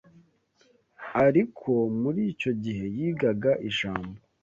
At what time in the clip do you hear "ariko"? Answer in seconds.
1.25-1.71